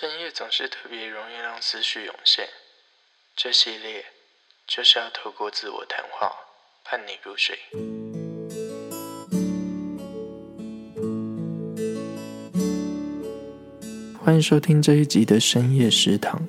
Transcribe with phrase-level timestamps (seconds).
[0.00, 2.46] 深夜总是特别容易让思绪涌现，
[3.36, 4.06] 这系列
[4.66, 6.32] 就是要透过自我谈话
[6.90, 7.58] 伴你入睡。
[14.24, 16.48] 欢迎收听这一集的深夜食堂。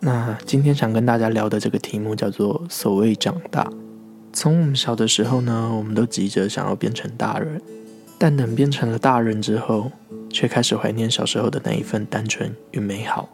[0.00, 3.72] 那今天想跟大家聊的这个题目叫做“所谓长大”。
[4.34, 7.58] 从我们小的时候呢，我们都急着想要变成大人。
[8.18, 9.90] 但等变成了大人之后，
[10.32, 13.28] 却开始怀念小时候的那一份单纯与美好。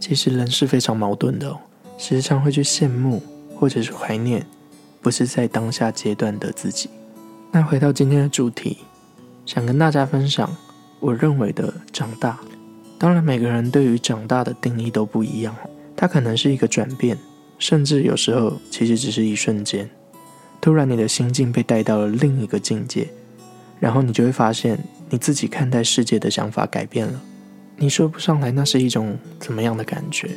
[0.00, 1.58] 其实人是非常矛盾的哦，
[1.98, 3.22] 时常会去羡慕
[3.54, 4.46] 或者是怀念，
[5.02, 6.88] 不是在当下阶段的自己。
[7.52, 8.78] 那回到今天的主题，
[9.44, 10.56] 想跟大家分享
[11.00, 12.40] 我认为的长大。
[12.98, 15.54] 当然，每个人对于长大的定义都不一样，
[15.96, 17.18] 它可能是一个转变，
[17.58, 19.88] 甚至有时候其实只是一瞬间，
[20.60, 23.08] 突然你的心境被带到了另一个境界。
[23.78, 24.78] 然后你就会发现，
[25.10, 27.20] 你自己看待世界的想法改变了。
[27.76, 30.30] 你说不上来那是一种怎么样的感觉？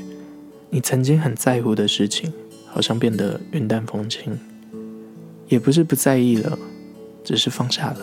[0.71, 2.33] 你曾经很在乎的事情，
[2.65, 4.35] 好像变得云淡风轻，
[5.47, 6.57] 也不是不在意了，
[7.23, 7.97] 只是放下了。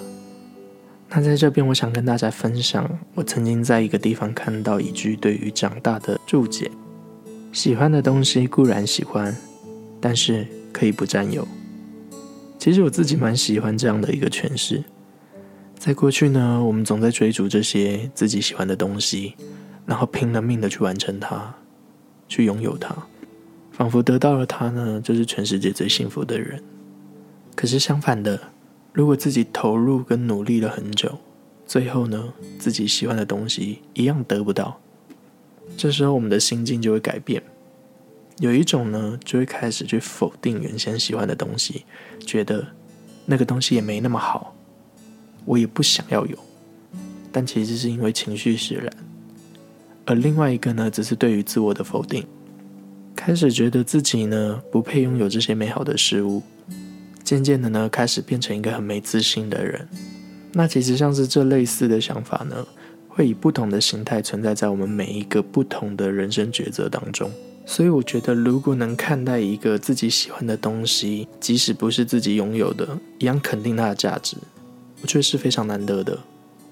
[1.08, 6.70] 那在这边，我想跟大家分享，我曾经在一个地方看到一句对于长大的注解：
[7.52, 9.36] 喜欢的东西固然喜欢，
[10.00, 11.48] 但是可以不占有。
[12.60, 14.84] 其实我自己蛮喜欢这样的一个诠释。
[15.80, 19.34] 在过去呢，我们总在追逐这些自己喜欢的东西，
[19.86, 21.54] 然后拼了命的去完成它，
[22.28, 22.94] 去拥有它，
[23.72, 26.62] 仿佛得到了它呢，就是全世界最幸福的人。
[27.56, 28.38] 可是相反的，
[28.92, 31.18] 如果自己投入跟努力了很久，
[31.64, 34.78] 最后呢，自己喜欢的东西一样得不到，
[35.78, 37.42] 这时候我们的心境就会改变，
[38.38, 41.86] 有一种呢，就会开始去否定原先喜欢的东西，
[42.26, 42.66] 觉得
[43.24, 44.54] 那个东西也没那么好。
[45.44, 46.36] 我也不想要有，
[47.32, 48.92] 但其实是因为情绪使然。
[50.04, 52.26] 而另外一个呢，只是对于自我的否定，
[53.14, 56.42] 开始觉得自己呢不配拥有这些美好的事物，
[57.22, 59.86] 渐渐的呢开始变成一个很没自信的人。
[60.52, 62.66] 那其实像是这类似的想法呢，
[63.06, 67.30] 会以不同的形态存在在我们每一个不同的人生抉择当中。
[67.66, 74.36] 所以我觉得，如果能看待一个自己喜欢的东西，即使不是自己拥有的，一样肯定它的价值。
[75.02, 76.18] 我觉得是非常难得的，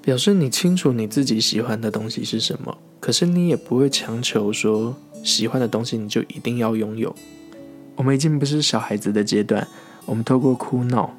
[0.02, 4.94] 表示你清楚你自己喜欢的东西是什么，可是你也不会强求说
[5.24, 7.14] 喜欢的东西你就一定要拥有。
[7.96, 9.66] 我们已经不是小孩子的阶段，
[10.04, 11.16] 我们透过哭闹，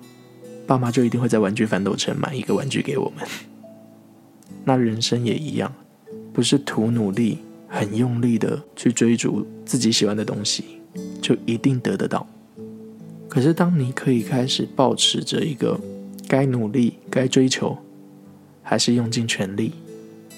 [0.67, 3.27] 爸妈就一定会在玩具反斗城买一个玩具给我们。
[4.63, 5.73] 那人生也一样，
[6.31, 10.63] 不是图努力、很用力的去追逐自己喜欢的东西，
[11.21, 12.27] 就一定得得到。
[13.27, 15.79] 可是当你可以开始保持着一个。
[16.29, 17.75] 该努力，该追求，
[18.61, 19.73] 还是用尽全力。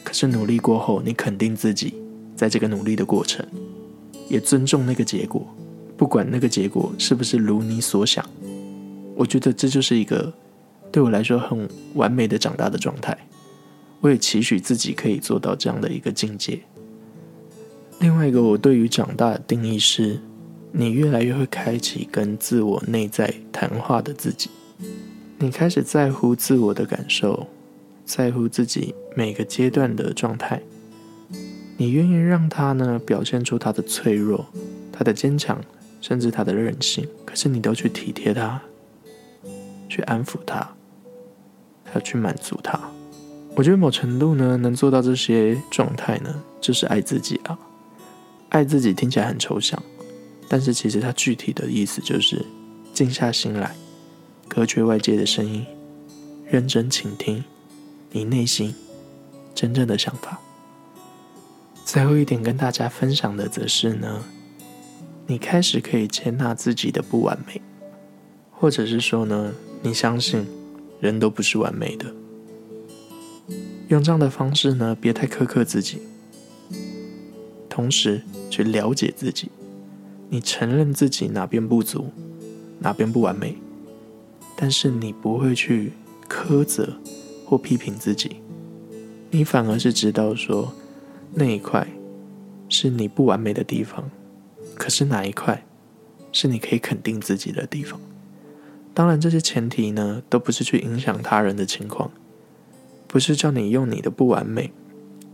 [0.06, 1.94] 可是努力过后，你肯定自己
[2.34, 3.46] 在这个努力的过程，
[4.30, 5.46] 也尊重那个结果，
[5.98, 8.26] 不管那个结果是不是如你所想。
[9.18, 10.32] 我觉得这就是一个
[10.94, 13.18] 对我来说很完美的长大的状态。
[14.00, 16.62] 我也期许自己可以做到这样的一个境界。
[18.00, 20.22] 另外一个，我对于长大的定义是，
[20.72, 24.50] 你越来越会开启跟自我内在谈话的自己。
[25.42, 27.48] 你开始在乎自我的感受，
[28.06, 30.62] 在乎自己每个阶段的状态。
[31.78, 34.46] 你愿意让他呢表现出他的脆弱、
[34.92, 35.60] 他的坚强，
[36.00, 37.08] 甚至他的任性。
[37.26, 38.62] 可是你都去体贴他，
[39.90, 40.58] 去安抚他，
[41.86, 42.80] 还要去满足他。
[43.56, 47.58] 我觉得某程度呢，能做到这些状态呢，就是爱自己啊。
[48.50, 49.82] 爱自己听起来很抽象，
[50.48, 52.46] 但是其实它具体的意思就是
[52.94, 53.76] 静下心来。
[54.54, 55.66] 隔绝外界的声音，
[56.46, 57.42] 认真倾听
[58.12, 58.76] 你内心
[59.56, 60.42] 真正的想法。
[61.86, 64.26] 最后一点跟大家分享的，则是呢，
[65.26, 67.62] 你开始可以接纳自己的不完美，
[68.52, 69.54] 或者是说呢，
[69.84, 70.46] 你相信
[71.00, 72.14] 人都不是完美的。
[73.88, 76.02] 用这样的方式呢，别太苛刻自己，
[77.70, 79.50] 同时去了解自己，
[80.28, 82.10] 你承认自己哪边不足，
[82.80, 83.56] 哪边不完美。
[84.62, 85.92] 但是你不会去
[86.30, 86.88] 苛责
[87.48, 88.36] 或批评自己，
[89.32, 90.72] 你反而是知道说
[91.34, 91.88] 那一块
[92.70, 94.12] 是你不完美的地方，
[94.76, 95.66] 可是哪一块
[96.32, 98.00] 是你可以肯定自己的地方。
[98.94, 102.12] 当然，这些前提呢，都不是去影响他人的情况，
[103.08, 104.72] 不是叫你用你的不完美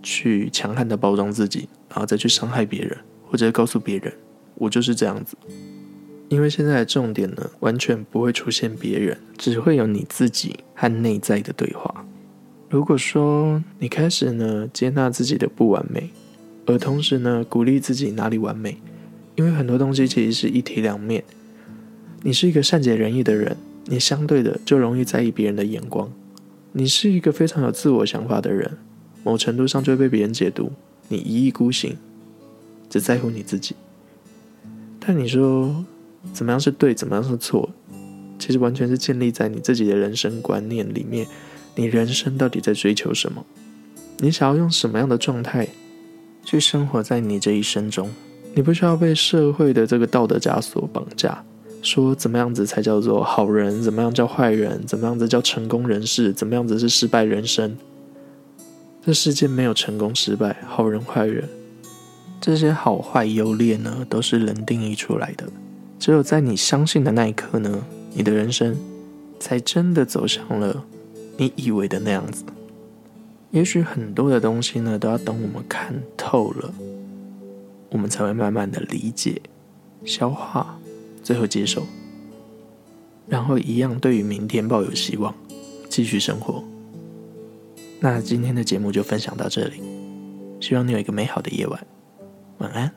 [0.01, 2.97] 去强悍的包装自己，然后再去伤害别人，
[3.29, 4.13] 或者告诉别人
[4.55, 5.35] 我就是这样子。
[6.29, 12.05] 因为现在的重点呢，完全不会出现别人，只会有你自己和内在的对话。
[12.69, 16.09] 如果说你开始呢接纳自己的不完美，
[16.65, 18.77] 而同时呢，鼓励自己哪里完美，
[19.35, 21.23] 因为很多东西其实是一体两面。
[22.23, 26.09] 你是一个善解人意的人，你相对的就容易在意别人的眼光；
[26.73, 28.77] 你是一个非常有自我想法的人，
[29.23, 30.73] 某程度上就会被别人解读
[31.07, 31.95] 你一意孤行，
[32.89, 33.75] 只在乎你自己。
[34.99, 35.85] 但你说
[36.33, 37.69] 怎么样是对，怎么样是错，
[38.37, 41.27] 其实完全是建立在你自己的人生观念里面。
[41.75, 43.45] 你人生到底在追求什么？
[44.17, 45.67] 你想要用什么样的状态
[46.43, 48.09] 去生活在你这一生中？
[48.55, 51.43] 你不需要被社会的这个道德枷锁绑架，
[51.83, 57.77] 说怎么样子才叫做好人，怎么样叫坏人，怎么样子叫成功人士，怎么样子是失败人生。
[59.05, 61.47] 这世界没有成功失败，好人坏人，
[62.41, 65.45] 这些好坏优劣呢，都是人定义出来的。
[65.99, 67.83] 只有在你相信的那一刻呢，
[68.13, 68.77] 你的人生
[69.39, 70.85] 才真的走向了。
[71.37, 72.43] 你以为的那样子，
[73.51, 76.73] 也许很多的东西呢，都要等我们看透了，
[77.91, 79.39] 我们才会慢慢的理解、
[80.03, 80.79] 消化，
[81.21, 81.85] 最后接受，
[83.27, 85.35] 然后一样对于明天抱有希望，
[85.89, 86.63] 继续生活。
[87.99, 89.81] 那今天的节目就分享到这里，
[90.59, 91.87] 希望你有一个美好的夜晚，
[92.57, 92.91] 晚安。